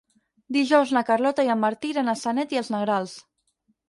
[0.55, 3.15] Dijous na Carlota i en Martí iran a Sanet i els Negrals.